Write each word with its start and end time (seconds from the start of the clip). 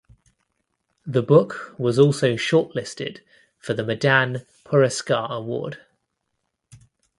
The 1.05 1.21
book 1.21 1.75
was 1.77 1.99
also 1.99 2.33
shortlisted 2.33 3.19
for 3.59 3.75
the 3.75 3.83
Madan 3.83 4.47
Puraskar 4.65 5.29
award. 5.29 5.77